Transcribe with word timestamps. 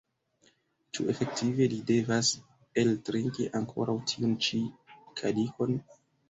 Ĉu 0.97 1.03
efektive 1.11 1.67
li 1.73 1.77
devas 1.91 2.31
eltrinki 2.85 3.47
ankoraŭ 3.61 3.95
tiun 4.13 4.35
ĉi 4.49 4.63
kalikon? 5.21 5.79